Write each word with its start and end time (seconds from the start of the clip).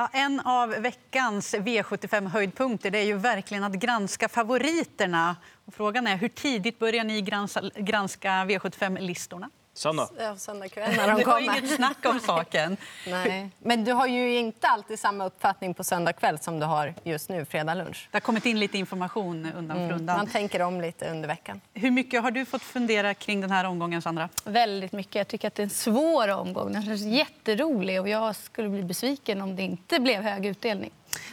Ja, 0.00 0.08
en 0.12 0.40
av 0.40 0.68
veckans 0.68 1.54
V75-höjdpunkter 1.54 2.94
är 2.94 3.02
ju 3.02 3.16
verkligen 3.16 3.64
att 3.64 3.72
granska 3.72 4.28
favoriterna. 4.28 5.36
Och 5.64 5.74
frågan 5.74 6.06
är 6.06 6.16
hur 6.16 6.28
tidigt 6.28 6.78
börjar 6.78 7.04
ni 7.04 7.20
granska, 7.20 7.60
granska 7.76 8.28
V75-listorna? 8.28 9.50
Söndag. 9.74 10.08
Ja, 10.18 10.36
söndag 10.36 10.68
kväll 10.68 10.96
när 10.96 10.96
de 11.08 11.18
Det 11.20 11.24
var 11.26 11.32
kommer. 11.40 11.58
inget 11.58 11.70
snack 11.74 11.96
om 12.06 12.20
saken. 12.20 12.76
Nej. 13.06 13.50
Men 13.58 13.84
du 13.84 13.92
har 13.92 14.06
ju 14.06 14.36
inte 14.38 14.66
alltid 14.68 14.98
samma 15.00 15.26
uppfattning 15.26 15.74
på 15.74 15.84
söndag 15.84 16.12
kväll 16.12 16.38
som 16.38 16.58
du 16.60 16.66
har 16.66 16.94
just 17.04 17.28
nu, 17.28 17.44
fredag 17.44 17.74
lunch. 17.74 18.08
Det 18.10 18.16
har 18.16 18.20
kommit 18.20 18.46
in 18.46 18.58
lite 18.58 18.78
information 18.78 19.52
undan 19.56 19.76
för 19.88 19.94
undan. 19.96 20.16
Man 20.16 20.26
tänker 20.26 20.62
om 20.62 20.80
lite 20.80 21.10
under 21.10 21.28
veckan. 21.28 21.60
Hur 21.74 21.90
mycket 21.90 22.22
har 22.22 22.30
du 22.30 22.44
fått 22.44 22.62
fundera 22.62 23.14
kring 23.14 23.40
den 23.40 23.50
här 23.50 23.64
omgången, 23.64 24.02
Sandra? 24.02 24.28
Väldigt 24.44 24.92
mycket. 24.92 25.14
Jag 25.14 25.28
tycker 25.28 25.48
att 25.48 25.54
det 25.54 25.62
är 25.62 25.64
en 25.64 25.70
svår 25.70 26.28
omgång. 26.28 26.72
Den 26.72 26.82
känns 26.82 27.02
jätterolig 27.02 28.00
och 28.00 28.08
jag 28.08 28.36
skulle 28.36 28.68
bli 28.68 28.82
besviken 28.82 29.40
om 29.40 29.56
det 29.56 29.62
inte 29.62 30.00
blev 30.00 30.22
hög 30.22 30.46
utdelning. 30.46 30.90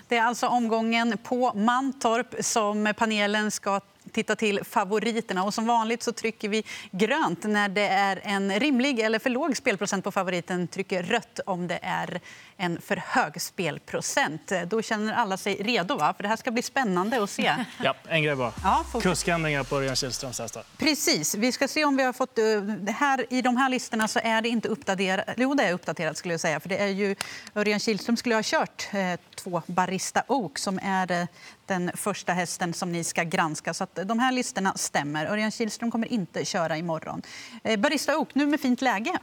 Det 0.08 0.18
är 0.18 0.24
alltså 0.24 0.48
omgången 0.48 1.18
på 1.24 1.54
Mantorp 1.54 2.36
som 2.46 2.94
panelen 2.98 3.52
ska 3.52 3.82
titta 4.18 4.36
till 4.36 4.64
favoriterna. 4.64 5.44
Och 5.44 5.54
som 5.54 5.68
vanligt 5.68 6.04
så 6.04 6.12
trycker 6.12 6.50
vi 6.50 6.64
grönt 6.92 7.44
när 7.44 7.70
det 7.70 7.88
är 7.88 8.20
en 8.24 8.60
rimlig 8.60 9.00
eller 9.00 9.20
för 9.20 9.30
låg 9.30 9.58
spelprocent 9.58 10.04
på 10.04 10.12
favoriten. 10.12 10.68
Trycker 10.68 11.04
rött 11.04 11.40
om 11.46 11.68
det 11.68 11.80
är 11.82 12.20
en 12.58 12.82
för 12.82 13.04
hög 13.08 13.42
spelprocent. 13.42 14.52
Då 14.68 14.82
känner 14.82 15.14
alla 15.14 15.38
sig 15.38 15.56
redo, 15.56 15.98
va? 15.98 16.14
för 16.14 16.24
det 16.24 16.30
här 16.30 16.36
ska 16.36 16.52
bli 16.52 16.62
spännande 16.62 17.24
att 17.24 17.30
se. 17.30 17.56
Ja, 17.84 17.96
en 18.08 18.24
grej 18.24 18.36
bara. 18.36 18.54
Ja. 18.64 18.86
Kuskändringar 19.02 19.64
på 19.64 19.76
Örjan 19.76 19.96
Kihlströms 19.96 20.40
hästar. 20.40 20.64
Precis. 20.78 21.36
Vi 21.36 21.52
ska 21.52 21.68
se 21.68 21.86
om 21.86 21.98
vi 21.98 22.04
har 22.04 22.14
fått... 22.14 22.38
eh, 22.38 22.94
här, 22.94 23.26
I 23.30 23.42
de 23.42 23.58
här 23.58 23.70
listorna 23.70 24.08
så 24.08 24.20
är 24.24 24.42
det 24.42 24.50
inte 24.50 24.68
uppdaterat. 24.70 25.26
Jo, 25.38 25.54
det 25.54 25.64
är 25.64 25.74
uppdaterat. 25.74 26.18
skulle 26.18 26.34
jag 26.34 26.42
säga. 26.42 26.60
För 26.60 26.70
det 26.70 26.78
är 26.78 26.88
ju 26.88 27.16
Örjan 27.56 27.80
Kihlström 27.80 28.18
skulle 28.18 28.36
ha 28.36 28.42
kört 28.44 28.88
eh, 28.94 29.20
två 29.36 29.62
Barista 29.68 30.24
Oak 30.28 30.58
som 30.58 30.80
är 30.84 31.12
eh, 31.12 31.28
den 31.68 31.92
första 31.96 32.34
hästen 32.34 32.74
som 32.74 32.92
ni 32.92 33.04
ska 33.04 33.24
granska. 33.24 33.74
Så 33.74 33.84
att 33.84 34.00
de 34.06 34.20
här 34.20 34.32
listorna 34.32 34.74
stämmer. 34.74 35.26
Örjan 35.26 35.52
Kihlström 35.52 35.92
kommer 35.92 36.08
inte 36.14 36.46
köra 36.46 36.78
imorgon. 36.78 37.22
Eh, 37.64 37.80
Barista 37.80 38.18
Oak, 38.18 38.36
nu 38.36 38.46
med 38.46 38.60
fint 38.60 38.82
läge. 38.82 39.18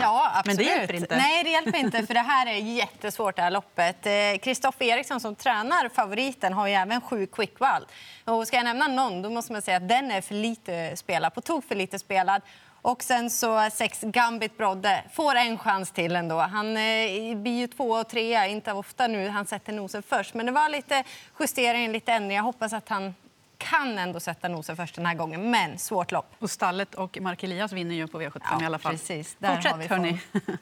Ja, 0.00 0.32
absolut. 0.34 0.58
Men 0.58 0.66
det 0.66 0.72
hjälper 0.72 0.94
inte. 0.94 1.16
Nej, 1.16 1.44
det 1.44 1.50
hjälper 1.50 1.78
inte. 1.78 2.06
för 2.06 2.14
Det 2.14 2.20
här 2.20 2.46
är 2.46 2.56
jättesvårt, 2.56 3.36
det 3.36 3.42
här 3.42 3.50
loppet. 3.50 4.06
Kristoffer 4.42 4.84
Eriksson, 4.84 5.20
som 5.20 5.34
tränar 5.34 5.88
favoriten, 5.88 6.52
har 6.52 6.66
ju 6.66 6.74
även 6.74 7.00
sju 7.00 7.26
quickvall. 7.26 7.86
Och 8.24 8.46
ska 8.46 8.56
jag 8.56 8.64
nämna 8.64 8.88
någon, 8.88 9.22
då 9.22 9.30
måste 9.30 9.52
man 9.52 9.62
säga 9.62 9.76
att 9.76 9.88
den 9.88 10.10
är 10.10 10.20
för 10.20 10.34
lite 10.34 10.96
spelad. 10.96 11.34
På 11.34 11.40
tok 11.40 11.64
för 11.64 11.74
lite 11.74 11.98
spelad. 11.98 12.42
Och 12.82 13.02
sen 13.02 13.30
så 13.30 13.70
sex 13.72 14.00
Gambit 14.00 14.58
Brodde 14.58 15.04
får 15.12 15.34
en 15.34 15.58
chans 15.58 15.90
till 15.90 16.16
ändå. 16.16 16.38
Han 16.38 16.76
eh, 16.76 17.36
blir 17.36 17.58
ju 17.58 17.66
två 17.66 17.90
och 17.90 18.08
trea, 18.08 18.46
inte 18.46 18.72
ofta 18.72 19.06
nu 19.06 19.28
han 19.28 19.46
sätter 19.46 19.72
nosen 19.72 20.02
först. 20.02 20.34
Men 20.34 20.46
det 20.46 20.52
var 20.52 20.68
lite 20.68 21.04
justering, 21.40 21.92
lite 21.92 22.12
ändring. 22.12 22.36
Jag 22.36 22.44
hoppas 22.44 22.72
att 22.72 22.88
han 22.88 23.14
kan 23.58 23.98
ändå 23.98 24.20
sätta 24.20 24.48
nosen 24.48 24.76
först 24.76 24.94
den 24.94 25.06
här 25.06 25.14
gången. 25.14 25.50
Men 25.50 25.78
svårt 25.78 26.12
lopp. 26.12 26.34
Och 26.38 26.50
Stallet 26.50 26.94
och 26.94 27.18
Mark 27.20 27.42
Elias 27.42 27.72
vinner 27.72 27.94
ju 27.94 28.06
på 28.06 28.20
V75 28.20 28.62
i 28.62 28.66
alla 28.66 28.78
fall. 28.78 28.92
precis. 28.92 29.36
Där 29.38 29.54
Fortsätt, 29.54 29.72
har 29.72 29.78
vi 29.78 29.86
hörni. 29.86 30.20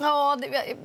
Ja, 0.00 0.36
det, 0.40 0.76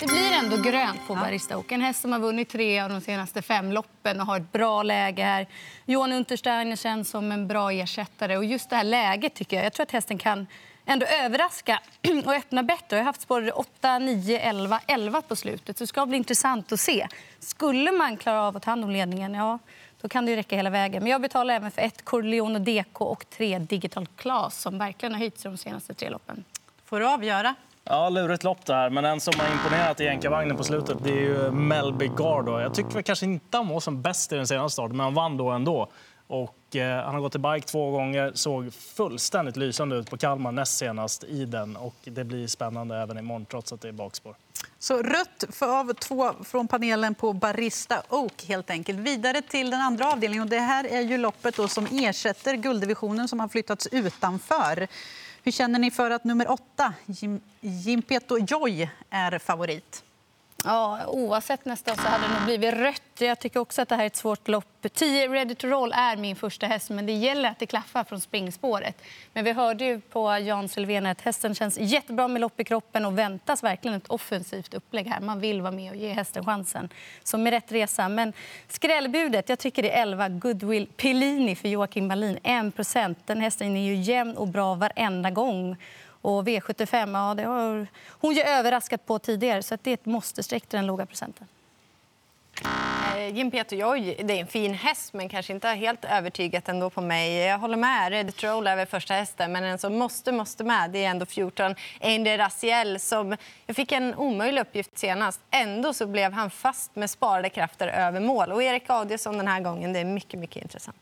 det 0.00 0.06
blir 0.06 0.32
ändå 0.32 0.56
grönt 0.56 1.06
på 1.06 1.14
Barista 1.14 1.56
Oak. 1.56 1.72
En 1.72 1.80
häst 1.80 2.00
som 2.00 2.12
har 2.12 2.18
vunnit 2.18 2.48
tre 2.48 2.80
av 2.80 2.90
de 2.90 3.00
senaste 3.00 3.42
fem 3.42 3.72
loppen 3.72 4.20
och 4.20 4.26
har 4.26 4.36
ett 4.36 4.52
bra 4.52 4.82
läge 4.82 5.22
här. 5.22 5.46
Johan 5.86 6.12
Untersteiner 6.12 6.76
känns 6.76 7.10
som 7.10 7.32
en 7.32 7.48
bra 7.48 7.72
ersättare. 7.72 8.36
Och 8.36 8.44
just 8.44 8.70
det 8.70 8.76
här 8.76 8.84
läget 8.84 9.34
tycker 9.34 9.56
jag. 9.56 9.66
Jag 9.66 9.72
tror 9.72 9.84
att 9.84 9.92
hästen 9.92 10.18
kan 10.18 10.46
ändå 10.86 11.06
överraska 11.06 11.80
och 12.26 12.32
öppna 12.32 12.62
bättre. 12.62 12.96
Jag 12.96 12.98
har 12.98 13.04
haft 13.04 13.20
spår 13.20 13.58
8, 13.58 13.98
9, 13.98 14.40
11, 14.40 14.80
11 14.86 15.22
på 15.22 15.36
slutet. 15.36 15.78
Så 15.78 15.84
det 15.84 15.88
ska 15.88 16.06
bli 16.06 16.16
intressant 16.16 16.72
att 16.72 16.80
se. 16.80 17.06
Skulle 17.38 17.92
man 17.92 18.16
klara 18.16 18.42
av 18.42 18.56
att 18.56 18.62
ta 18.62 18.70
hand 18.70 18.84
om 18.84 18.90
ledningen, 18.90 19.34
ja, 19.34 19.58
då 20.00 20.08
kan 20.08 20.24
det 20.24 20.30
ju 20.30 20.36
räcka 20.36 20.56
hela 20.56 20.70
vägen. 20.70 21.02
Men 21.02 21.12
jag 21.12 21.20
betalar 21.20 21.54
även 21.54 21.70
för 21.70 21.82
ett 21.82 22.04
Corleone 22.04 22.58
DK 22.58 23.00
och 23.00 23.30
tre 23.30 23.58
Digital 23.58 24.06
Class 24.06 24.60
som 24.60 24.78
verkligen 24.78 25.12
har 25.12 25.18
höjt 25.18 25.38
sig 25.38 25.50
de 25.50 25.56
senaste 25.58 25.94
tre 25.94 26.10
loppen. 26.10 26.44
Får 26.84 27.00
du 27.00 27.08
avgöra. 27.08 27.54
Ja, 27.90 28.08
lurigt 28.08 28.44
lopp 28.44 28.66
det 28.66 28.74
här. 28.74 28.90
Men 28.90 29.04
en 29.04 29.20
som 29.20 29.34
har 29.38 29.52
imponerat 29.52 30.00
i 30.00 30.04
jänkarvagnen 30.04 30.56
på 30.56 30.64
slutet 30.64 30.96
det 31.02 31.10
är 31.10 31.20
ju 31.20 31.50
Melby 31.50 32.08
Gardo. 32.08 32.60
Jag 32.60 32.74
tycker 32.74 33.02
kanske 33.02 33.26
inte 33.26 33.56
han 33.56 33.68
var 33.68 33.80
som 33.80 34.02
bäst 34.02 34.32
i 34.32 34.36
den 34.36 34.46
senaste 34.46 34.72
starten, 34.72 34.96
men 34.96 35.04
han 35.04 35.14
vann 35.14 35.36
då 35.36 35.50
ändå. 35.50 35.88
Och, 36.26 36.76
eh, 36.76 37.04
han 37.04 37.14
har 37.14 37.20
gått 37.20 37.34
i 37.34 37.38
bike 37.38 37.66
två 37.66 37.90
gånger, 37.90 38.32
såg 38.34 38.74
fullständigt 38.74 39.56
lysande 39.56 39.96
ut 39.96 40.10
på 40.10 40.16
Kalmar 40.16 40.52
näst 40.52 40.78
senast 40.78 41.24
i 41.24 41.44
den. 41.44 41.76
Och 41.76 41.94
det 42.04 42.24
blir 42.24 42.46
spännande 42.46 42.96
även 42.96 43.18
imorgon 43.18 43.46
trots 43.46 43.72
att 43.72 43.80
det 43.80 43.88
är 43.88 43.92
bakspår. 43.92 44.36
Så 44.78 45.02
rött 45.02 45.44
för 45.52 45.80
av 45.80 45.92
två 45.92 46.32
från 46.44 46.68
panelen 46.68 47.14
på 47.14 47.32
Barista 47.32 48.02
Oak. 48.08 48.44
helt 48.48 48.70
enkelt. 48.70 48.98
Vidare 48.98 49.42
till 49.42 49.70
den 49.70 49.80
andra 49.80 50.12
avdelningen. 50.12 50.44
Och 50.44 50.50
det 50.50 50.58
här 50.58 50.84
är 50.84 51.00
ju 51.00 51.18
loppet 51.18 51.56
då 51.56 51.68
som 51.68 51.86
ersätter 51.92 52.54
gulddivisionen 52.54 53.28
som 53.28 53.40
har 53.40 53.48
flyttats 53.48 53.86
utanför. 53.86 54.88
Hur 55.48 55.52
känner 55.52 55.78
ni 55.78 55.90
för 55.90 56.10
att 56.10 56.24
nummer 56.24 56.50
åtta, 56.50 56.94
Jim, 57.06 57.40
Jimpeto 57.60 58.38
Joy, 58.38 58.90
är 59.10 59.38
favorit? 59.38 60.04
Ja, 60.64 61.06
oavsett 61.06 61.64
nästan 61.64 61.96
så 61.96 62.02
hade 62.02 62.24
det 62.28 62.34
nog 62.34 62.44
blivit 62.44 62.74
rött. 62.74 63.02
Jag 63.18 63.38
tycker 63.38 63.60
också 63.60 63.82
att 63.82 63.88
det 63.88 63.96
här 63.96 64.02
är 64.02 64.06
ett 64.06 64.16
svårt 64.16 64.48
lopp. 64.48 64.86
10 64.92 65.28
Ready 65.28 65.54
to 65.54 65.66
Roll 65.66 65.92
är 65.92 66.16
min 66.16 66.36
första 66.36 66.66
häst, 66.66 66.90
men 66.90 67.06
det 67.06 67.12
gäller 67.12 67.50
att 67.50 67.58
det 67.58 67.66
klaffar 67.66 68.04
från 68.04 68.20
springspåret. 68.20 69.02
Men 69.32 69.44
vi 69.44 69.52
hörde 69.52 69.84
ju 69.84 70.00
på 70.00 70.38
Jan 70.38 70.68
Sylvén 70.68 71.06
att 71.06 71.20
hästen 71.20 71.54
känns 71.54 71.78
jättebra 71.78 72.28
med 72.28 72.40
lopp 72.40 72.60
i 72.60 72.64
kroppen 72.64 73.04
och 73.04 73.18
väntas 73.18 73.62
verkligen 73.62 73.96
ett 73.96 74.08
offensivt 74.08 74.74
upplägg 74.74 75.06
här. 75.06 75.20
Man 75.20 75.40
vill 75.40 75.60
vara 75.60 75.72
med 75.72 75.90
och 75.90 75.96
ge 75.96 76.12
hästen 76.12 76.44
chansen. 76.44 76.88
Så 77.22 77.38
med 77.38 77.50
rätt 77.50 77.72
resa. 77.72 78.08
Men 78.08 78.32
skrällbudet, 78.68 79.48
jag 79.48 79.58
tycker 79.58 79.82
det 79.82 79.90
är 79.90 80.02
11 80.02 80.28
Goodwill 80.28 80.86
Pellini 80.96 81.56
för 81.56 81.68
Joakim 81.68 82.08
Wallin. 82.08 82.38
1 82.42 83.16
Den 83.26 83.40
hästen 83.40 83.76
är 83.76 83.80
ju 83.80 83.94
jämn 83.94 84.36
och 84.36 84.48
bra 84.48 84.74
varenda 84.74 85.30
gång. 85.30 85.76
Och 86.28 86.46
V75, 86.46 87.12
ja, 87.12 87.34
det 87.34 87.42
har 87.42 87.86
hon 88.10 88.34
ju 88.34 88.42
överraskat 88.42 89.06
på 89.06 89.18
tidigare. 89.18 89.62
Så 89.62 89.74
att 89.74 89.84
det 89.84 89.90
är 89.90 89.94
ett 89.94 90.06
måste-streck 90.06 90.66
till 90.66 90.76
den 90.76 90.86
låga 90.86 91.06
procenten. 91.06 91.46
Eh, 93.16 93.36
Jim 93.36 93.50
Peter 93.50 93.76
Joy, 93.76 94.16
det 94.24 94.32
är 94.32 94.40
en 94.40 94.46
fin 94.46 94.74
häst, 94.74 95.12
men 95.12 95.28
kanske 95.28 95.52
inte 95.52 95.68
helt 95.68 96.04
övertygat 96.04 96.68
ändå 96.68 96.90
på 96.90 97.00
mig. 97.00 97.34
Jag 97.34 97.58
håller 97.58 97.76
med. 97.76 98.10
Red 98.10 98.36
Troll 98.36 98.66
är 98.66 98.76
väl 98.76 98.86
första 98.86 99.14
hästen, 99.14 99.52
men 99.52 99.64
en 99.64 99.78
som 99.78 99.98
måste, 99.98 100.32
måste 100.32 100.64
med 100.64 100.90
det 100.90 101.04
är 101.04 101.10
ändå 101.10 101.26
14 101.26 101.74
Einder 102.00 102.38
Raziel. 102.38 103.00
Som, 103.00 103.36
jag 103.66 103.76
fick 103.76 103.92
en 103.92 104.14
omöjlig 104.14 104.60
uppgift 104.60 104.98
senast. 104.98 105.40
Ändå 105.50 105.92
så 105.92 106.06
blev 106.06 106.32
han 106.32 106.50
fast 106.50 106.96
med 106.96 107.10
sparade 107.10 107.48
krafter 107.48 107.88
över 107.88 108.20
mål. 108.20 108.52
Och 108.52 108.62
Erik 108.62 108.90
Adielsson 108.90 109.38
den 109.38 109.48
här 109.48 109.60
gången, 109.60 109.92
det 109.92 109.98
är 109.98 110.04
mycket, 110.04 110.40
mycket 110.40 110.62
intressant. 110.62 110.96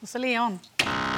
Och 0.00 0.08
så 0.08 0.18
Leon. 0.18 0.58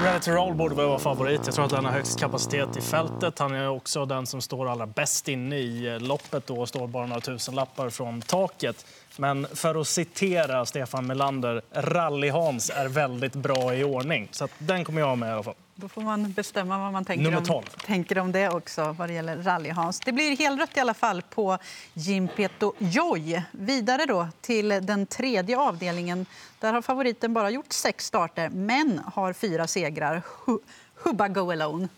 Ready 0.04 0.20
to 0.20 0.30
Roll 0.30 0.54
borde 0.54 0.74
vara 0.74 0.98
favorit. 0.98 1.40
Jag 1.44 1.54
tror 1.54 1.64
att 1.64 1.72
han 1.72 1.84
har 1.84 1.92
högst 1.92 2.20
kapacitet 2.20 2.76
i 2.76 2.80
fältet. 2.80 3.38
Han 3.38 3.54
är 3.54 3.68
också 3.68 4.04
den 4.04 4.26
som 4.26 4.40
står 4.40 4.68
allra 4.68 4.86
bäst 4.86 5.28
inne 5.28 5.56
i 5.56 5.86
eh, 5.86 6.00
loppet 6.00 6.30
loppet 6.30 6.50
och 6.50 6.68
står 6.68 6.86
bara 6.86 7.06
några 7.06 7.20
tusen 7.20 7.54
lappar 7.54 7.90
från 7.90 8.20
taket. 8.20 8.86
Men 9.16 9.46
för 9.54 9.80
att 9.80 9.88
citera 9.88 10.66
Stefan 10.66 11.06
Melander, 11.06 11.62
Rally-Hans 11.72 12.70
är 12.70 12.88
väldigt 12.88 13.34
bra 13.34 13.74
i 13.74 13.84
ordning. 13.84 14.28
Så 14.30 14.44
att 14.44 14.50
den 14.58 14.84
kommer 14.84 15.00
jag 15.00 15.08
ha 15.08 15.16
med 15.16 15.28
i 15.28 15.32
alla 15.32 15.42
fall. 15.42 15.54
Då 15.80 15.88
får 15.88 16.02
man 16.02 16.32
bestämma 16.32 16.78
vad 16.78 16.92
man 16.92 17.04
tänker, 17.04 17.36
om, 17.36 17.44
12. 17.44 17.62
tänker 17.86 18.18
om 18.18 18.32
det 18.32 18.48
också 18.48 18.92
vad 18.98 19.08
det 19.08 19.12
gäller 19.12 19.36
rally-Hans. 19.36 20.00
Det 20.04 20.12
blir 20.12 20.36
helrött 20.36 20.76
i 20.76 20.80
alla 20.80 20.94
fall 20.94 21.22
på 21.22 21.58
Jimpeto 21.94 22.72
Joy. 22.78 23.42
Vidare 23.50 24.06
då 24.06 24.28
till 24.40 24.68
den 24.68 25.06
tredje 25.06 25.58
avdelningen. 25.58 26.26
Där 26.58 26.72
har 26.72 26.82
favoriten 26.82 27.34
bara 27.34 27.50
gjort 27.50 27.72
sex 27.72 28.06
starter, 28.06 28.48
men 28.48 29.00
har 29.14 29.32
fyra 29.32 29.66
segrar. 29.66 30.22
Hu- 30.46 30.60
Hubba 30.94 31.28
Go 31.28 31.50
Alone. 31.52 31.88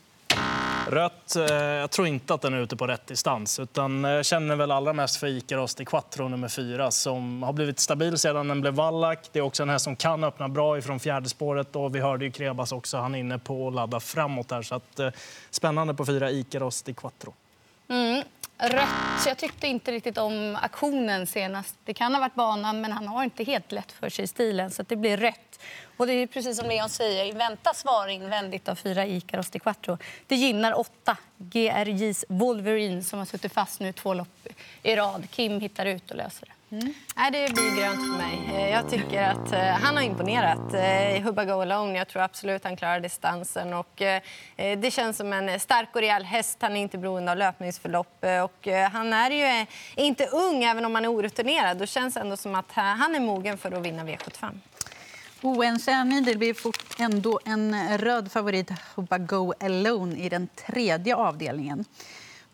Rött, 0.93 1.35
eh, 1.35 1.55
jag 1.55 1.91
tror 1.91 2.07
inte 2.07 2.33
att 2.33 2.41
den 2.41 2.53
är 2.53 2.57
ute 2.57 2.75
på 2.75 2.87
rätt 2.87 3.07
distans. 3.07 3.59
Utan 3.59 4.05
eh, 4.05 4.11
jag 4.11 4.25
känner 4.25 4.55
väl 4.55 4.71
allra 4.71 4.93
mest 4.93 5.17
för 5.17 5.27
Ikaros 5.27 5.75
di 5.75 5.85
Quattro 5.85 6.27
nummer 6.27 6.47
fyra 6.47 6.91
som 6.91 7.43
har 7.43 7.53
blivit 7.53 7.79
stabil 7.79 8.17
sedan 8.17 8.47
den 8.47 8.61
blev 8.61 8.73
vallack. 8.73 9.29
Det 9.31 9.39
är 9.39 9.43
också 9.43 9.63
en 9.63 9.69
häst 9.69 9.83
som 9.83 9.95
kan 9.95 10.23
öppna 10.23 10.49
bra 10.49 10.77
ifrån 10.77 10.99
fjärde 10.99 11.29
spåret. 11.29 11.75
Och 11.75 11.95
vi 11.95 11.99
hörde 11.99 12.25
ju 12.25 12.31
Krebas 12.31 12.71
också, 12.71 12.97
han 12.97 13.15
är 13.15 13.19
inne 13.19 13.39
på 13.39 13.67
att 13.67 13.73
ladda 13.73 13.99
framåt 13.99 14.49
där. 14.49 14.61
Så 14.61 14.75
att, 14.75 14.99
eh, 14.99 15.09
spännande 15.49 15.93
på 15.93 16.05
fyra 16.05 16.31
Ikaros 16.31 16.81
di 16.81 16.93
Quattro. 16.93 17.33
Mm. 17.87 18.23
Rött. 18.63 19.25
Jag 19.25 19.37
tyckte 19.37 19.67
inte 19.67 19.91
riktigt 19.91 20.17
om 20.17 20.57
aktionen 20.61 21.27
senast. 21.27 21.75
Det 21.85 21.93
kan 21.93 22.13
ha 22.13 22.21
varit 22.21 22.35
banan, 22.35 22.81
men 22.81 22.91
han 22.91 23.07
har 23.07 23.23
inte 23.23 23.43
helt 23.43 23.71
lätt 23.71 23.91
för 23.91 24.09
sig 24.09 24.25
i 24.25 24.27
stilen. 24.27 24.71
Så 24.71 24.81
att 24.81 24.89
det 24.89 24.95
blir 24.95 25.17
rött. 25.17 25.59
Och 25.97 26.07
det 26.07 26.13
är 26.13 26.27
precis 26.27 26.57
som 26.57 26.69
Leon 26.69 26.89
säger, 26.89 27.33
vänta 27.33 27.73
svar 27.73 28.07
invändigt 28.07 28.69
av 28.69 28.75
fyra 28.75 29.05
Icaros 29.05 29.49
di 29.49 29.59
Quattro. 29.59 29.97
Det 30.27 30.35
gynnar 30.35 30.79
åtta 30.79 31.17
GRJs 31.37 32.25
Wolverine 32.27 33.03
som 33.03 33.19
har 33.19 33.25
suttit 33.25 33.53
fast 33.53 33.79
nu 33.79 33.93
två 33.93 34.13
lopp 34.13 34.47
i 34.83 34.95
rad. 34.95 35.27
Kim 35.31 35.59
hittar 35.59 35.85
ut 35.85 36.11
och 36.11 36.17
löser 36.17 36.45
det. 36.45 36.52
Mm. 36.73 36.93
Nej, 37.15 37.31
det 37.31 37.53
blir 37.53 37.81
grönt 37.81 37.99
för 37.99 38.17
mig. 38.17 38.49
Eh, 38.53 38.71
jag 38.71 38.89
tycker 38.89 39.23
att 39.23 39.51
eh, 39.51 39.59
han 39.59 39.95
har 39.95 40.03
imponerat. 40.03 40.73
Eh, 40.73 41.23
Hubba 41.23 41.45
Go 41.45 41.51
Alone, 41.51 41.97
jag 41.97 42.07
tror 42.07 42.21
absolut 42.21 42.63
han 42.63 42.77
klarar 42.77 42.99
distansen. 42.99 43.73
Och, 43.73 44.01
eh, 44.01 44.21
eh 44.55 44.79
det 44.79 44.91
känns 44.91 45.17
som 45.17 45.33
en 45.33 45.59
stark 45.59 45.89
och 45.93 46.01
rejäl 46.01 46.23
häst. 46.23 46.57
Han 46.61 46.75
är 46.75 46.81
inte 46.81 46.97
beroende 46.97 47.31
av 47.31 47.37
löpningsförlopp. 47.37 48.23
Eh, 48.23 48.43
och, 48.43 48.67
han 48.91 49.13
är 49.13 49.31
ju 49.31 49.65
inte 49.95 50.25
ung, 50.25 50.63
även 50.63 50.85
om 50.85 50.95
han 50.95 51.05
är 51.05 51.11
orutinerad. 51.11 51.77
Det 51.77 51.87
känns 51.87 52.17
ändå 52.17 52.37
som 52.37 52.55
att 52.55 52.71
han 52.71 53.15
är 53.15 53.19
mogen 53.19 53.57
för 53.57 53.71
att 53.71 53.85
vinna 53.85 54.03
V75. 54.03 54.59
Oense 55.41 55.91
är 55.91 56.03
ni. 56.03 56.21
Det 56.21 56.35
blir 56.35 56.55
ändå 57.01 57.39
en 57.45 57.97
röd 57.97 58.31
favorit, 58.31 58.71
Hubba 58.95 59.17
Go 59.17 59.53
Alone, 59.59 60.15
i 60.15 60.29
den 60.29 60.47
tredje 60.47 61.15
avdelningen. 61.15 61.85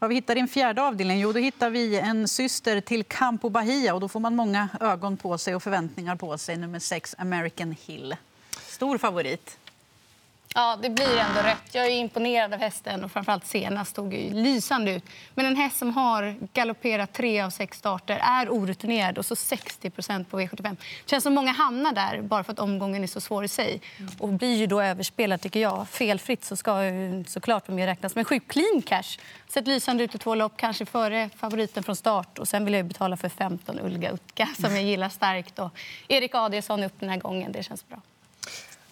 Vad 0.01 0.10
vi 0.10 0.16
hittar 0.16 0.36
i 0.36 0.40
en 0.40 0.48
fjärde 0.48 0.81
avdelning? 0.81 1.19
Jo, 1.19 1.31
då 1.31 1.40
hittar 1.40 1.69
vi 1.69 2.00
en 2.00 2.28
syster 2.28 2.81
till 2.81 3.04
Campo 3.04 3.50
Bahia 3.50 3.94
och 3.94 4.00
då 4.00 4.07
får 4.07 4.19
man 4.19 4.36
många 4.36 4.69
ögon 4.80 5.18
på 5.18 5.38
sig 5.38 5.56
och 5.56 5.63
förväntningar 5.63 6.16
på 6.16 6.38
sig. 6.38 6.57
Nummer 6.57 6.80
sex, 6.80 7.16
American 7.18 7.75
Hill. 7.86 8.16
Stor 8.68 8.98
favorit. 8.98 9.57
Ja, 10.56 10.80
det 10.81 10.90
blir 10.90 11.18
ändå 11.18 11.42
rätt. 11.42 11.75
Jag 11.75 11.86
är 11.86 11.90
imponerad 11.90 12.54
av 12.54 12.60
hästen 12.60 13.04
och 13.04 13.12
framförallt 13.12 13.46
senast 13.46 13.92
stod 13.92 14.13
ju 14.13 14.34
lysande 14.34 14.92
ut. 14.92 15.04
Men 15.36 15.46
en 15.46 15.56
häst 15.56 15.78
som 15.78 15.92
har 15.94 16.36
galopperat 16.54 17.13
tre 17.13 17.42
av 17.42 17.50
sex 17.50 17.78
starter 17.78 18.19
är 18.24 18.50
orutinerad 18.50 19.18
och 19.18 19.25
så 19.25 19.36
60% 19.36 20.24
på 20.24 20.40
V75. 20.40 20.69
Det 21.04 21.10
känns 21.10 21.24
som 21.24 21.34
många 21.34 21.51
hamnar 21.51 21.92
där 21.94 22.22
bara 22.22 22.44
för 22.44 22.54
att 22.54 22.60
omgången 22.60 23.04
är 23.04 23.07
så 23.07 23.22
svår 23.22 23.46
i 23.46 23.48
sig 23.48 23.81
och 24.19 24.30
blir 24.30 24.56
ju 24.56 24.68
då 24.68 24.81
överspelad 24.81 25.42
tycker 25.42 25.60
jag. 25.60 25.90
Felfritt 25.90 26.46
så 26.46 26.56
ska 26.56 26.86
ju 26.86 27.24
såklart 27.28 27.68
de 27.68 27.80
räknas. 27.80 28.16
Men 28.16 28.25
sjuk 28.25 28.48
clean 28.48 28.81
cash. 28.81 29.19
Sett 29.48 29.68
lysande 29.68 30.04
ut 30.04 30.16
i 30.16 30.18
två 30.18 30.36
lopp, 30.36 30.54
kanske 30.57 30.86
före 30.86 31.30
favoriten 31.38 31.84
från 31.84 31.95
start. 31.95 32.40
Och 32.40 32.48
sen 32.48 32.66
vill 32.66 32.74
jag 32.74 32.86
betala 32.86 33.18
för 33.18 33.30
15 33.30 33.80
Ulga 33.80 34.12
Utka 34.12 34.48
som 34.62 34.75
jag 34.75 34.84
gillar 34.84 35.10
starkt. 35.10 35.60
Och 35.60 35.69
Erik 36.07 36.36
Adielsson 36.36 36.84
upp 36.84 37.00
den 37.00 37.10
här 37.10 37.18
gången. 37.18 37.52
Det 37.52 37.63
känns 37.63 37.88
bra. 37.88 38.02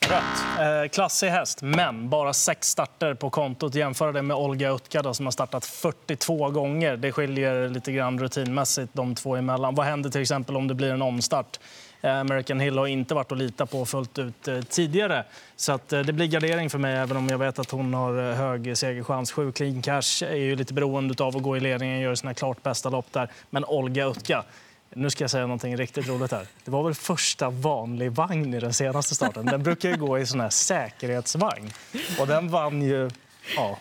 Rött. 0.09 0.59
Eh, 0.59 0.89
klassig 0.89 1.27
häst, 1.27 1.61
men 1.61 2.09
bara 2.09 2.33
sex 2.33 2.67
starter 2.69 3.13
på 3.13 3.29
kontot. 3.29 3.75
Jämför 3.75 4.13
det 4.13 4.21
med 4.21 4.37
Olga 4.37 4.71
Utka 4.71 5.13
som 5.13 5.25
har 5.25 5.31
startat 5.31 5.65
42 5.65 6.49
gånger. 6.49 6.97
Det 6.97 7.11
skiljer 7.11 7.69
lite 7.69 7.91
grann 7.91 8.19
rutinmässigt 8.19 8.93
de 8.93 9.15
två 9.15 9.35
emellan. 9.35 9.75
Vad 9.75 9.85
händer 9.85 10.09
till 10.09 10.21
exempel 10.21 10.55
om 10.55 10.67
det 10.67 10.73
blir 10.73 10.91
en 10.91 11.01
omstart? 11.01 11.59
Eh, 12.01 12.19
American 12.19 12.59
Hill 12.59 12.77
har 12.77 12.87
inte 12.87 13.13
varit 13.13 13.31
att 13.31 13.37
lita 13.37 13.65
på 13.65 13.85
fullt 13.85 14.19
ut 14.19 14.47
eh, 14.47 14.61
tidigare. 14.61 15.23
Så 15.55 15.71
att, 15.71 15.93
eh, 15.93 15.99
det 15.99 16.13
blir 16.13 16.27
gardering 16.27 16.69
för 16.69 16.77
mig, 16.77 16.95
även 16.95 17.17
om 17.17 17.27
jag 17.29 17.37
vet 17.37 17.59
att 17.59 17.71
hon 17.71 17.93
har 17.93 18.29
eh, 18.29 18.35
hög 18.35 18.77
segerchans. 18.77 19.31
Sju 19.31 19.51
clean 19.51 19.81
cash 19.81 20.23
är 20.23 20.35
ju 20.35 20.55
lite 20.55 20.73
beroende 20.73 21.23
av 21.23 21.37
att 21.37 21.43
gå 21.43 21.57
i 21.57 21.59
ledningen 21.59 21.97
och 21.97 22.03
göra 22.03 22.15
sina 22.15 22.33
klart 22.33 22.63
bästa 22.63 22.89
lopp 22.89 23.07
där. 23.11 23.31
Men 23.49 23.65
Olga 23.65 24.05
Utka, 24.05 24.43
nu 24.89 25.09
ska 25.09 25.23
jag 25.23 25.31
säga 25.31 25.43
någonting 25.43 25.77
riktigt 25.77 26.07
roligt 26.07 26.31
här. 26.31 26.47
Det 26.65 26.71
var 26.71 26.83
väl 26.83 26.93
första 26.93 27.49
vanlig 27.49 28.11
vagn 28.11 28.53
i 28.53 28.59
den 28.59 28.73
senaste 28.73 29.15
starten. 29.15 29.45
Den 29.45 29.63
brukar 29.63 29.89
ju 29.89 29.97
gå 29.97 30.19
i 30.19 30.25
sån 30.25 30.39
här 30.39 30.49
säkerhetsvagn. 30.49 31.71
Och 32.19 32.27
den 32.27 32.49
vann 32.49 32.81
ju 32.81 33.09
ja, 33.55 33.77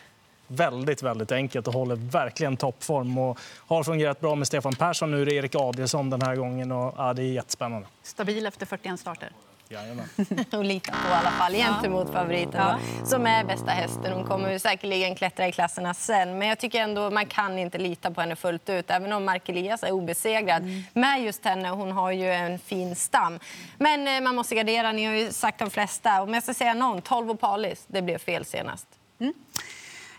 väldigt, 0.47 1.03
väldigt 1.03 1.33
enkelt 1.33 1.69
och 1.69 1.75
håller 1.75 1.97
verkligen 1.97 2.57
toppform. 2.57 3.19
Och 3.19 3.39
har 3.67 3.85
fungerat 3.85 4.21
bra 4.21 4.35
med 4.35 4.47
Stefan 4.47 4.75
Persson. 4.75 5.11
Nu 5.11 5.23
är 5.23 5.27
det 5.27 5.35
Erik 5.35 5.55
Adielsson 5.55 6.11
den 6.11 6.23
här 6.23 6.37
gången. 6.37 6.73
Och, 6.73 6.95
ja, 6.97 7.13
det 7.15 7.23
är 7.23 7.33
jättespännande. 7.33 7.89
Stabil 8.03 8.47
efter 8.47 8.67
41 8.67 9.01
starter. 9.01 9.31
Jajamän. 9.69 10.09
och 10.53 10.65
lita 10.65 10.93
på 10.93 11.09
i 11.09 11.13
alla 11.13 11.31
fall 11.31 11.53
gentemot 11.53 12.13
favoriten 12.13 12.61
ja. 12.61 12.79
som 13.05 13.27
är 13.27 13.45
bästa 13.45 13.71
hästen. 13.71 14.13
Hon 14.13 14.25
kommer 14.25 14.59
säkerligen 14.59 15.15
klättra 15.15 15.49
i 15.49 15.53
klasserna 15.53 15.95
sen. 15.95 16.39
Men 16.39 16.49
jag 16.49 16.59
tycker 16.59 16.81
ändå 16.81 17.11
man 17.11 17.27
kan 17.27 17.59
inte 17.59 17.79
lita 17.79 18.11
på 18.11 18.21
henne 18.21 18.37
fullt 18.37 18.69
ut. 18.69 18.91
Även 18.91 19.13
om 19.13 19.25
Mark 19.25 19.49
Elias 19.49 19.83
är 19.83 19.91
obesegrad 19.91 20.63
mm. 20.63 20.83
med 20.93 21.23
just 21.23 21.45
henne. 21.45 21.69
Hon 21.69 21.93
har 21.93 22.13
ju 22.13 22.33
en 22.33 22.59
fin 22.59 22.97
stam. 22.97 23.39
Men 23.79 24.09
eh, 24.09 24.21
man 24.21 24.37
måste 24.37 24.55
gardera. 24.55 24.93
Ni 24.93 25.05
har 25.05 25.15
ju 25.15 25.33
sagt 25.33 25.59
de 25.59 25.71
flesta. 25.71 26.23
Om 26.23 26.35
jag 26.35 26.43
ska 26.43 26.55
säga 26.55 26.75
någon, 26.75 27.03
12 27.03 27.31
Opalis. 27.31 27.85
Det 27.87 28.03
blev 28.03 28.19
fel 28.19 28.45
senast. 28.45 28.87
Mm. 29.21 29.33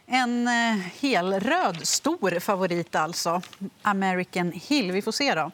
En 0.05 0.47
eh, 0.47 0.77
helröd, 1.01 1.88
stor 1.88 2.39
favorit 2.39 2.95
alltså. 2.95 3.41
American 3.81 4.51
Hill. 4.51 4.91
Vi 4.91 5.01
får 5.01 5.11
se 5.11 5.35
då. 5.35 5.51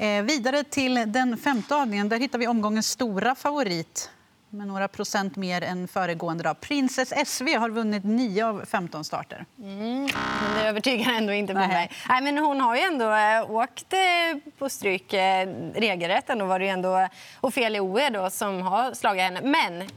Eh, 0.00 0.22
vidare 0.22 0.64
till 0.64 1.04
den 1.06 1.36
femte 1.36 1.74
avdelningen. 1.74 2.08
Där 2.08 2.18
hittar 2.18 2.38
vi 2.38 2.46
omgångens 2.46 2.90
stora 2.90 3.34
favorit 3.34 4.10
med 4.50 4.66
några 4.66 4.88
procent 4.88 5.36
mer 5.36 5.62
än 5.62 5.88
föregående. 5.88 6.44
Dag. 6.44 6.60
Princess 6.60 7.12
SV 7.26 7.48
har 7.56 7.70
vunnit 7.70 8.04
9 8.04 8.46
av 8.46 8.64
15 8.64 9.04
starter. 9.04 9.44
Mm, 9.58 10.08
det 10.56 10.68
övertygar 10.68 11.12
ändå 11.12 11.32
inte 11.32 11.52
på 11.52 11.58
mig. 11.58 11.90
Nej, 12.08 12.22
men 12.22 12.38
hon 12.38 12.60
har 12.60 12.76
ju 12.76 12.82
ändå 12.82 13.04
äh, 13.04 13.50
åkt 13.50 13.92
äh, 13.92 14.52
på 14.58 14.68
stryk 14.68 15.12
äh, 15.12 15.48
regelrätt. 15.74 16.30
Ändå 16.30 16.44
var 16.44 16.58
det 16.58 16.64
ju 16.64 16.70
ändå 16.70 17.08
Ofelia 17.40 17.82
Oe 17.82 18.10
då, 18.10 18.30
som 18.30 18.62
har 18.62 18.94
slagit 18.94 19.22
henne. 19.22 19.40
Men 19.40 19.88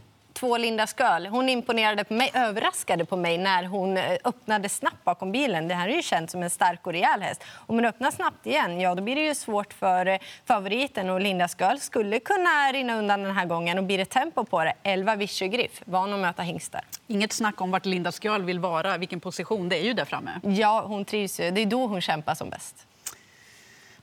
två 0.44 0.57
Linda 0.57 0.88
Sköl. 0.88 1.25
Hon 1.25 1.50
imponerade 1.50 2.04
på 2.04 2.13
mig, 2.13 2.31
överraskade 2.34 3.06
på 3.06 3.16
mig 3.16 3.38
när 3.38 3.63
hon 3.63 3.98
eh, 3.98 4.18
öppnade 4.24 4.69
snabbt 4.69 5.04
bakom 5.04 5.31
bilen. 5.31 5.68
Det 5.68 5.75
här 5.75 5.90
är 5.90 5.95
ju 5.95 6.01
känt 6.01 6.31
som 6.31 6.44
en 6.44 6.50
stark 6.50 6.88
och 6.88 6.94
rejäl 6.94 7.22
häst. 7.22 7.44
Om 7.54 7.75
hon 7.75 7.86
öppnar 7.86 8.12
snabbt 8.12 8.45
igen, 8.48 8.81
ja, 8.81 8.95
då 8.95 9.04
blir 9.04 9.16
det 9.16 9.22
ju 9.22 9.36
svårt 9.36 9.74
för 9.74 10.06
eh, 10.06 10.18
favoriten. 10.45 11.10
Och 11.10 11.22
Linda 11.22 11.48
Sköl 11.48 11.80
skulle 11.80 12.19
kunna 12.19 12.72
rinna 12.74 12.98
undan 12.98 13.24
den 13.24 13.36
här 13.36 13.45
gången. 13.45 13.78
Och 13.78 13.84
blir 13.84 13.98
det 13.98 14.06
tempo 14.06 14.45
på 14.45 14.63
det, 14.63 14.74
11 14.84 15.16
Vichy 15.16 15.48
Griff, 15.48 15.81
van 15.86 16.13
att 16.13 16.19
möta 16.19 16.42
hingstar. 16.42 16.81
Inget 17.07 17.31
snack 17.31 17.62
om 17.62 17.72
vart 17.72 17.86
Linda 17.86 18.12
Sköl 18.12 18.44
vill 18.44 18.60
vara, 18.60 18.98
vilken 18.98 19.19
position. 19.19 19.69
Det 19.69 19.78
är 19.78 19.84
ju 19.84 19.94
där 19.94 20.06
framme. 20.06 20.31
Ja, 20.44 20.84
hon 20.88 21.06
trivs 21.06 21.39
ju. 21.39 21.51
Det 21.51 21.62
är 21.62 21.66
då 21.66 21.88
hon 21.88 22.01
kämpar 22.01 22.36
som 22.36 22.50
bäst. 22.50 22.88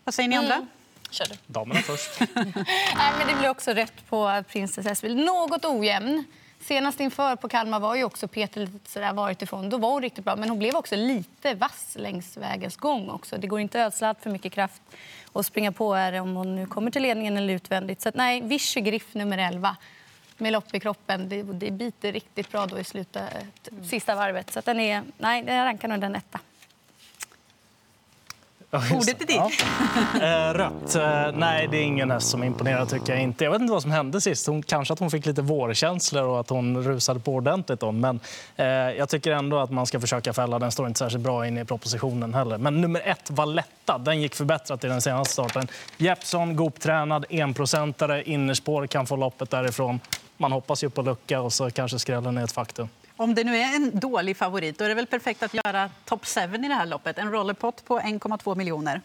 Vad 0.04 0.14
säger 0.14 0.28
ni 0.28 0.36
andra? 0.36 0.54
Mm. 0.54 0.68
Kör 1.10 1.24
du. 1.24 1.34
Damerna 1.46 1.80
först. 1.80 2.20
Nej, 2.34 3.12
men 3.18 3.26
det 3.28 3.34
blir 3.38 3.48
också 3.48 3.70
rätt 3.70 4.08
på 4.08 4.44
Princess 4.48 4.86
Esvild. 4.86 5.16
Något 5.16 5.64
ojämn. 5.64 6.24
Senast 6.60 7.00
inför 7.00 7.36
på 7.36 7.48
Kalmar 7.48 7.80
var 7.80 7.94
ju 7.94 8.04
också 8.04 8.28
Peter 8.28 8.60
lite 8.60 8.90
sådär 8.90 9.12
varit 9.12 9.42
ifrån. 9.42 9.70
Då 9.70 9.78
var 9.78 9.90
hon 9.90 10.02
riktigt 10.02 10.24
bra, 10.24 10.36
men 10.36 10.48
hon 10.48 10.58
blev 10.58 10.76
också 10.76 10.96
lite 10.96 11.54
vass 11.54 11.96
längs 11.98 12.36
vägens 12.36 12.76
gång 12.76 13.10
också. 13.10 13.38
Det 13.38 13.46
går 13.46 13.60
inte 13.60 13.80
att 13.80 13.86
ödsla 13.86 14.14
för 14.20 14.30
mycket 14.30 14.52
kraft 14.52 14.82
och 15.32 15.46
springa 15.46 15.72
på 15.72 15.94
är 15.94 16.20
om 16.20 16.36
hon 16.36 16.56
nu 16.56 16.66
kommer 16.66 16.90
till 16.90 17.02
ledningen 17.02 17.36
eller 17.36 17.54
utvändigt. 17.54 18.00
Så 18.00 18.08
att, 18.08 18.14
nej, 18.14 18.40
Vichy 18.40 18.80
Griff 18.80 19.14
nummer 19.14 19.38
11 19.38 19.76
med 20.36 20.52
lopp 20.52 20.74
i 20.74 20.80
kroppen. 20.80 21.28
Det, 21.28 21.42
det 21.42 21.70
biter 21.70 22.12
riktigt 22.12 22.52
bra 22.52 22.66
då 22.66 22.78
i 22.78 22.84
slutet, 22.84 23.24
sista 23.90 24.14
varvet. 24.14 24.52
Så 24.52 24.58
att 24.58 24.64
den 24.64 24.80
är, 24.80 25.02
nej, 25.18 25.44
jag 25.46 25.64
rankar 25.64 25.88
nog 25.88 26.00
den 26.00 26.14
etta. 26.14 26.40
Ordet 28.72 29.22
är 29.22 29.26
ditt. 29.26 29.36
Ja. 29.36 29.50
Eh, 30.20 30.54
rött. 30.54 30.94
Eh, 30.94 31.38
nej, 31.38 31.68
det 31.70 31.76
är 31.76 31.82
ingen 31.82 32.10
häst 32.10 32.28
som 32.28 32.44
imponerar. 32.44 32.86
tycker 32.86 33.12
Jag 33.12 33.22
inte. 33.22 33.44
Jag 33.44 33.50
vet 33.50 33.60
inte 33.60 33.72
vad 33.72 33.82
som 33.82 33.90
hände 33.90 34.20
sist. 34.20 34.46
Hon, 34.46 34.62
kanske 34.62 34.92
att 34.92 34.98
hon 34.98 35.10
fick 35.10 35.26
lite 35.26 35.42
vårkänslor 35.42 36.24
och 36.24 36.40
att 36.40 36.50
hon 36.50 36.84
rusade 36.84 37.20
på 37.20 37.34
ordentligt. 37.34 37.80
Då. 37.80 37.92
Men 37.92 38.20
eh, 38.56 38.66
jag 38.66 39.08
tycker 39.08 39.32
ändå 39.32 39.58
att 39.58 39.70
man 39.70 39.86
ska 39.86 40.00
försöka 40.00 40.32
fälla. 40.32 40.58
Den 40.58 40.72
står 40.72 40.86
inte 40.86 40.98
särskilt 40.98 41.24
bra 41.24 41.46
inne 41.46 41.60
i 41.60 41.64
propositionen 41.64 42.34
heller. 42.34 42.58
Men 42.58 42.80
nummer 42.80 43.02
ett, 43.04 43.30
Valletta, 43.30 43.98
den 43.98 44.20
gick 44.20 44.34
förbättrat 44.34 44.84
i 44.84 44.86
den 44.86 45.02
senaste 45.02 45.32
starten. 45.32 45.68
Jeppsson, 45.96 46.56
Goop-tränad, 46.56 47.24
enprocentare, 47.30 48.22
innerspår, 48.22 48.86
kan 48.86 49.06
få 49.06 49.16
loppet 49.16 49.50
därifrån. 49.50 50.00
Man 50.36 50.52
hoppas 50.52 50.84
ju 50.84 50.90
på 50.90 51.02
lucka 51.02 51.40
och 51.40 51.52
så 51.52 51.70
kanske 51.70 51.98
skrällen 51.98 52.38
är 52.38 52.44
ett 52.44 52.52
faktum. 52.52 52.88
Om 53.20 53.34
det 53.34 53.44
nu 53.44 53.56
är 53.56 53.76
en 53.76 53.98
dålig 53.98 54.36
favorit, 54.36 54.78
då 54.78 54.84
är 54.84 54.88
det 54.88 54.94
väl 54.94 55.06
perfekt 55.06 55.42
att 55.42 55.54
göra 55.54 55.90
top 56.04 56.26
7 56.26 56.40
i 56.40 56.46
det 56.46 56.74
här 56.74 56.86
loppet. 56.86 57.18
En 57.18 57.30
rollerpott 57.32 57.84
på 57.84 58.00
1,2 58.00 58.56
miljoner. 58.56 59.00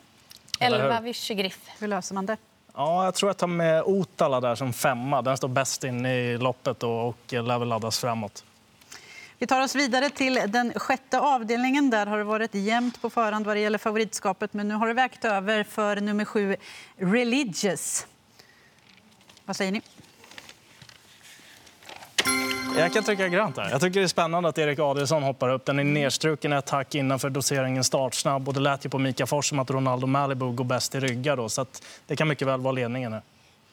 11 0.60 1.00
Vichy 1.00 1.52
Hur 1.80 1.88
löser 1.88 2.16
man 2.16 2.26
det? 2.26 2.38
Ja, 2.74 3.06
jag 3.06 3.16
tror 3.16 3.30
jag 3.30 3.38
tar 3.38 3.48
med 3.48 3.84
Otala 3.84 4.42
där 4.42 4.56
som 4.56 4.74
femma. 4.74 5.22
Den 5.22 5.38
står 5.38 5.48
bäst 5.48 5.84
in 5.84 6.06
i 6.06 6.38
loppet 6.38 6.84
och, 6.84 7.08
och 7.08 7.34
lär 7.34 7.60
väl 7.60 7.68
laddas 7.68 8.00
framåt. 8.00 8.44
Vi 9.38 9.48
tar 9.48 9.62
oss 9.62 9.76
vidare 9.76 10.10
till 10.10 10.40
den 10.48 10.74
sjätte 10.76 11.20
avdelningen. 11.20 11.90
Där 11.90 12.06
har 12.06 12.18
det 12.18 12.24
varit 12.24 12.56
jämnt 12.56 13.02
på 13.02 13.10
förhand 13.10 13.46
vad 13.46 13.56
det 13.56 13.60
gäller 13.60 13.78
favoritskapet. 13.78 14.54
Men 14.54 14.68
nu 14.68 14.74
har 14.74 14.88
det 14.88 14.94
vägt 14.94 15.26
över 15.26 15.64
för 15.64 16.02
nummer 16.02 16.26
sju, 16.26 16.56
Religious. 16.98 18.08
Vad 19.46 19.56
säger 19.56 19.72
ni? 19.72 19.82
Jag 22.78 22.94
kan 22.94 23.04
trycka 23.04 23.28
grönt 23.28 23.56
där. 23.56 23.70
Jag 23.72 23.82
tycker 23.82 24.00
det 24.00 24.06
är 24.06 24.08
spännande 24.08 24.50
att 24.50 24.58
Erik 24.58 24.80
Adielsson 24.80 25.24
hoppar 25.24 25.50
upp. 25.50 25.66
Den 25.66 25.80
är 25.80 25.84
nedstruken 25.84 26.54
ett 26.54 26.70
hack 26.70 26.96
innanför 26.96 27.30
doseringen 27.30 27.84
startsnabb. 27.84 28.48
Och 28.48 28.54
det 28.54 28.60
lät 28.60 28.86
ju 28.86 28.90
på 28.90 29.00
Mika 29.00 29.26
Fors 29.26 29.50
som 29.50 29.60
att 29.60 29.70
Ronaldo 29.70 30.08
Malibu 30.08 30.52
går 30.52 30.66
bäst 30.66 30.96
i 30.96 31.00
ryggar. 31.00 31.38
Då, 31.38 31.50
så 31.50 31.66
det 32.08 32.16
kan 32.16 32.28
mycket 32.28 32.48
väl 32.48 32.60
vara 32.60 32.72
ledningen 32.72 33.12
nu. 33.12 33.22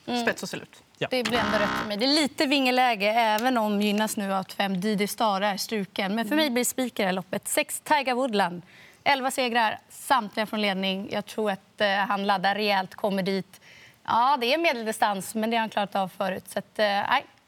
Mm. 0.06 0.22
Spets 0.22 0.42
och 0.42 0.48
slut. 0.48 0.82
Ja. 0.98 1.08
Det 1.10 1.22
blir 1.22 1.38
ändå 1.38 1.58
rätt 1.58 1.70
för 1.80 1.88
mig. 1.88 1.96
Det 1.96 2.04
är 2.04 2.14
lite 2.14 2.46
vingeläge, 2.46 3.06
även 3.06 3.58
om 3.58 3.82
gynnas 3.82 4.16
nu 4.16 4.32
av 4.32 4.40
att 4.40 4.52
fem 4.52 4.80
Didi 4.80 5.06
Star 5.06 5.40
är 5.40 5.56
struken. 5.56 6.14
Men 6.14 6.28
för 6.28 6.36
mig 6.36 6.50
blir 6.50 6.64
spiker 6.64 7.08
i 7.08 7.12
loppet. 7.12 7.48
Sex 7.48 7.80
Tiger 7.80 8.14
Woodland. 8.14 8.62
Elva 9.04 9.30
segrar, 9.30 9.78
samtliga 9.90 10.46
från 10.46 10.60
ledning. 10.60 11.08
Jag 11.12 11.26
tror 11.26 11.50
att 11.50 11.80
eh, 11.80 11.88
han 11.88 12.26
laddar 12.26 12.54
rejält, 12.54 12.94
kommer 12.94 13.22
dit. 13.22 13.60
Ja, 14.04 14.36
det 14.40 14.54
är 14.54 14.58
medeldistans, 14.58 15.34
men 15.34 15.50
det 15.50 15.56
har 15.56 15.60
han 15.60 15.68
klarat 15.68 15.96
av 15.96 16.08
förut. 16.08 16.44
Så 16.48 16.58
att, 16.58 16.78
eh, 16.78 17.02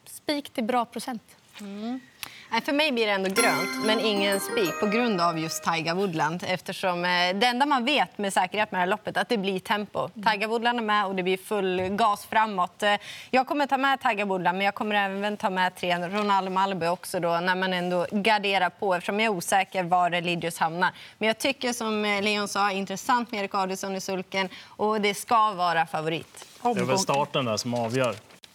spik 0.06 0.50
till 0.50 0.64
bra 0.64 0.84
procent. 0.84 1.22
Mm. 1.60 2.00
Nej, 2.50 2.60
För 2.62 2.72
mig 2.72 2.92
blir 2.92 3.06
det 3.06 3.12
ändå 3.12 3.30
grönt, 3.30 3.84
men 3.86 4.00
ingen 4.00 4.40
spik 4.40 4.80
på 4.80 4.86
grund 4.86 5.20
av 5.20 5.38
just 5.38 5.64
Tiger 5.64 5.94
Woodland. 5.94 6.44
Eftersom 6.46 7.04
eh, 7.04 7.10
det 7.34 7.46
enda 7.46 7.66
man 7.66 7.84
vet 7.84 8.18
med 8.18 8.32
säkerhet 8.32 8.72
med 8.72 8.78
det 8.78 8.80
här 8.82 8.86
loppet 8.86 9.16
är 9.16 9.20
att 9.20 9.28
det 9.28 9.36
blir 9.38 9.58
tempo. 9.58 10.08
Tiger 10.08 10.46
Woodland 10.46 10.78
är 10.78 10.82
med 10.82 11.06
och 11.06 11.14
det 11.14 11.22
blir 11.22 11.36
full 11.36 11.80
gas 11.88 12.24
framåt. 12.26 12.82
Eh, 12.82 12.94
Jag 13.30 13.46
kommer 13.46 13.66
ta 13.66 13.78
med 13.78 14.00
Tiger 14.00 14.24
Woodland, 14.24 14.58
men 14.58 14.64
jag 14.64 14.74
kommer 14.74 14.94
även 14.94 15.36
ta 15.36 15.50
med 15.50 15.74
tre 15.76 15.96
Ronald 15.96 16.52
Malmö 16.52 16.88
också 16.88 17.20
då, 17.20 17.28
när 17.28 17.54
man 17.54 17.72
ändå 17.72 18.06
garderar 18.10 18.70
på 18.70 18.94
eftersom 18.94 19.20
jag 19.20 19.32
är 19.32 19.36
osäker 19.36 19.82
var 19.82 20.10
Religious 20.10 20.58
hamnar. 20.58 20.90
Men 21.18 21.26
jag 21.26 21.38
tycker 21.38 21.72
som 21.72 22.04
eh, 22.04 22.22
Leon 22.22 22.48
sa, 22.48 22.70
intressant 22.72 23.30
med 23.30 23.40
Erik 23.40 23.54
Adielsson 23.54 23.96
i 23.96 24.00
sulken 24.00 24.48
och 24.66 25.00
det 25.00 25.14
ska 25.14 25.52
vara 25.52 25.86
favorit. 25.86 26.46
Det 26.62 26.68
är 26.68 26.84
väl 26.84 26.98
starten 26.98 27.44
där 27.44 27.56
som 27.56 27.74
avgör. 27.74 28.14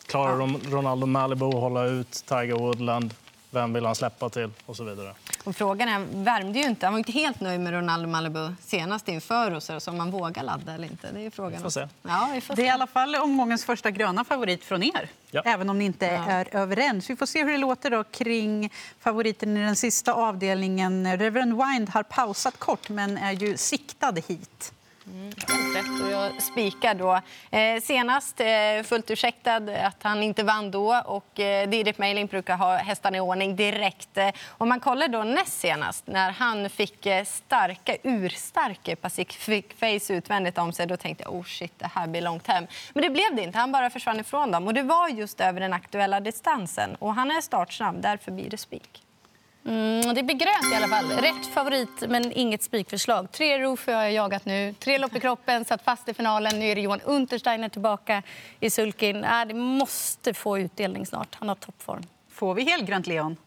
Klarar 0.09 0.35
Ron- 0.37 0.61
Ronaldo 0.71 1.05
Malibu 1.05 1.45
att 1.45 1.53
hålla 1.53 1.83
ut 1.85 2.11
Tiger 2.11 2.53
Woodland? 2.55 3.13
Vem 3.51 3.73
vill 3.73 3.85
han 3.85 3.95
släppa 3.95 4.29
till? 4.29 4.49
Och 4.65 4.75
så 4.75 4.83
vidare. 4.83 5.13
Och 5.43 5.55
frågan 5.55 5.89
är, 5.89 6.05
värmde 6.23 6.59
ju 6.59 6.65
inte. 6.65 6.85
Han 6.85 6.93
var 6.93 6.97
inte 6.97 7.11
helt 7.11 7.39
nöjd 7.39 7.59
med 7.61 7.73
Ronaldo 7.73 8.07
Malibu 8.07 8.53
senast 8.65 9.07
inför 9.07 9.51
och 9.55 9.63
så, 9.63 9.79
så 9.79 9.91
om 9.91 9.97
man 9.97 10.11
vågar 10.11 10.43
ladda 10.43 10.73
eller 10.73 10.87
inte. 10.87 11.11
Det 11.11 11.21
är 11.25 11.29
frågan. 11.29 11.51
Vi 11.51 11.57
får 11.63 11.69
se. 11.69 11.87
Ja, 12.03 12.29
vi 12.33 12.41
får 12.41 12.55
Det 12.55 12.61
är 12.61 12.65
i 12.65 12.67
se. 12.67 12.71
alla 12.73 12.87
fall 12.87 13.15
omgångens 13.15 13.65
första 13.65 13.91
gröna 13.91 14.23
favorit 14.25 14.63
från 14.65 14.83
er. 14.83 15.09
Ja. 15.31 15.41
Även 15.45 15.69
om 15.69 15.79
ni 15.79 15.85
inte 15.85 16.07
är 16.07 16.55
överens. 16.55 17.09
Vi 17.09 17.15
får 17.15 17.25
se 17.25 17.43
hur 17.43 17.51
det 17.51 17.57
låter 17.57 17.89
då 17.89 18.03
kring 18.03 18.69
favoriten 18.99 19.57
i 19.57 19.61
den 19.61 19.75
sista 19.75 20.13
avdelningen. 20.13 21.17
Reverend 21.17 21.53
Wind 21.57 21.89
har 21.89 22.03
pausat 22.03 22.59
kort, 22.59 22.89
men 22.89 23.17
är 23.17 23.31
ju 23.31 23.57
siktad 23.57 24.13
hit. 24.27 24.71
Mm, 25.11 25.31
Helt 25.47 25.75
rätt. 25.75 26.01
Och 26.01 26.11
jag 26.11 26.41
spikar 26.41 26.93
då. 26.93 27.21
Eh, 27.57 27.81
senast, 27.81 28.39
eh, 28.39 28.83
fullt 28.83 29.11
ursäktad 29.11 29.55
att 29.85 30.03
han 30.03 30.23
inte 30.23 30.43
vann 30.43 30.71
då. 30.71 31.01
Och 31.05 31.39
eh, 31.39 31.69
Didrik 31.69 31.97
Meiling 31.97 32.27
brukar 32.27 32.57
ha 32.57 32.75
hästarna 32.77 33.17
i 33.17 33.19
ordning 33.19 33.55
direkt. 33.55 34.17
Eh, 34.17 34.29
om 34.57 34.69
man 34.69 34.79
kollar 34.79 35.07
då 35.07 35.23
näst 35.23 35.59
senast, 35.59 36.07
när 36.07 36.31
han 36.31 36.69
fick 36.69 37.05
eh, 37.05 37.23
starka, 37.25 37.95
urstarka 38.03 38.95
Pacific 38.95 39.65
Face 39.79 40.13
utvändigt 40.13 40.57
om 40.57 40.73
sig, 40.73 40.87
då 40.87 40.97
tänkte 40.97 41.23
jag 41.23 41.33
oh 41.33 41.43
shit, 41.43 41.73
det 41.79 41.89
här 41.95 42.07
blir 42.07 42.21
långt 42.21 42.47
hem. 42.47 42.67
Men 42.93 43.03
det 43.03 43.09
blev 43.09 43.35
det 43.35 43.43
inte. 43.43 43.57
Han 43.57 43.71
bara 43.71 43.89
försvann 43.89 44.19
ifrån 44.19 44.51
dem. 44.51 44.67
Och 44.67 44.73
det 44.73 44.83
var 44.83 45.09
just 45.09 45.41
över 45.41 45.59
den 45.59 45.73
aktuella 45.73 46.19
distansen. 46.19 46.95
Och 46.95 47.13
han 47.15 47.31
är 47.31 47.41
startsnabb, 47.41 48.01
därför 48.01 48.31
blir 48.31 48.49
det 48.49 48.57
spik. 48.57 49.03
Mm, 49.65 50.15
det 50.15 50.23
blir 50.23 50.35
grönt 50.35 50.73
i 50.73 50.75
alla 50.75 50.87
fall. 50.87 51.11
Rätt 51.11 51.45
favorit, 51.53 52.03
men 52.07 52.31
inget 52.31 52.63
spikförslag. 52.63 53.31
Tre 53.31 53.59
Roofer 53.59 53.93
har 53.93 54.03
jag 54.03 54.13
jagat 54.13 54.45
nu. 54.45 54.73
Tre 54.79 54.97
lopp 54.97 55.15
i 55.15 55.19
kroppen, 55.19 55.65
satt 55.65 55.81
fast 55.81 56.09
i 56.09 56.13
finalen. 56.13 56.59
Nu 56.59 56.65
är 56.65 56.75
det 56.75 56.81
Johan 56.81 57.01
Untersteiner 57.01 57.69
tillbaka 57.69 58.23
i 58.59 58.69
sulkin. 58.69 59.23
Äh, 59.23 59.45
det 59.47 59.53
måste 59.53 60.33
få 60.33 60.59
utdelning 60.59 61.05
snart. 61.05 61.35
Han 61.39 61.47
har 61.47 61.55
toppform. 61.55 62.03
Får 62.31 62.53
vi 62.53 62.63
helgrönt, 62.63 63.07
Leon? 63.07 63.37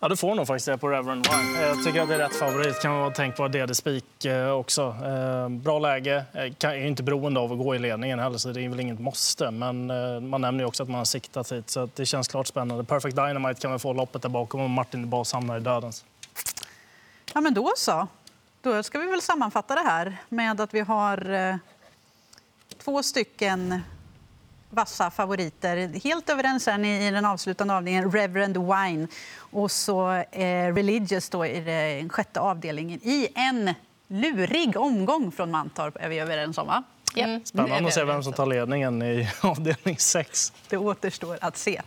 Ja, 0.00 0.08
du 0.08 0.16
får 0.16 0.34
nog 0.34 0.46
faktiskt 0.46 0.66
det 0.66 0.78
på 0.78 0.88
Reverend 0.88 1.26
Wine. 1.26 1.66
Jag 1.66 1.84
tycker 1.84 2.02
att 2.02 2.08
det 2.08 2.14
är 2.14 2.18
rätt 2.18 2.36
favorit. 2.36 2.80
Kan 2.82 2.92
vara 2.98 3.10
tänkt 3.10 3.36
på 3.36 3.48
DD 3.48 3.74
Spik 3.74 4.24
eh, 4.24 4.50
också. 4.50 4.96
Eh, 5.04 5.48
bra 5.48 5.78
läge. 5.78 6.24
Eh, 6.32 6.68
Är 6.70 6.86
inte 6.86 7.02
beroende 7.02 7.40
av 7.40 7.52
att 7.52 7.58
gå 7.58 7.74
i 7.74 7.78
ledningen 7.78 8.18
heller, 8.18 8.38
så 8.38 8.48
det 8.48 8.64
är 8.64 8.68
väl 8.68 8.80
inget 8.80 9.00
måste. 9.00 9.50
Men 9.50 9.90
eh, 9.90 10.20
man 10.20 10.40
nämner 10.40 10.64
ju 10.64 10.68
också 10.68 10.82
att 10.82 10.88
man 10.88 10.98
har 10.98 11.04
siktat 11.04 11.52
hit, 11.52 11.70
så 11.70 11.88
det 11.94 12.06
känns 12.06 12.28
klart 12.28 12.46
spännande. 12.46 12.84
Perfect 12.84 13.16
Dynamite 13.16 13.60
kan 13.60 13.70
väl 13.70 13.80
få 13.80 13.92
loppet 13.92 14.22
där 14.22 14.28
bakom 14.28 14.60
om 14.60 14.70
Martin 14.70 15.10
Bas 15.10 15.32
hamnar 15.32 15.56
i 15.56 15.60
dödens. 15.60 16.04
Ja, 17.34 17.40
men 17.40 17.54
då 17.54 17.72
så. 17.76 18.06
Då 18.62 18.82
ska 18.82 18.98
vi 18.98 19.06
väl 19.06 19.22
sammanfatta 19.22 19.74
det 19.74 19.80
här 19.80 20.16
med 20.28 20.60
att 20.60 20.74
vi 20.74 20.80
har 20.80 21.58
två 22.78 23.02
stycken 23.02 23.80
vassa 24.74 25.10
favoriter. 25.10 26.00
Helt 26.04 26.30
överens 26.30 26.68
är 26.68 26.78
ni 26.78 27.06
i 27.06 27.10
den 27.10 27.24
avslutande 27.24 27.74
avdelningen, 27.74 28.12
Reverend 28.12 28.56
Wine. 28.56 29.08
Och 29.38 29.70
så 29.70 30.12
eh, 30.12 30.74
Religious 30.74 31.28
då 31.28 31.46
i 31.46 31.60
den 31.60 32.08
sjätte 32.08 32.40
avdelningen 32.40 33.00
i 33.02 33.28
en 33.34 33.74
lurig 34.08 34.76
omgång 34.76 35.32
från 35.32 35.50
Mantorp, 35.50 35.96
är 36.00 36.08
vi 36.08 36.18
överens 36.18 36.58
om, 36.58 36.66
va? 36.66 36.82
Mm. 37.16 37.44
Spännande 37.44 37.88
att 37.88 37.94
se 37.94 38.04
vem 38.04 38.22
som 38.22 38.32
tar 38.32 38.46
ledningen 38.46 39.02
i 39.02 39.28
avdelning 39.40 39.98
6. 39.98 40.52
Det 40.68 40.76
återstår 40.76 41.38
att 41.40 41.56
se. 41.56 41.80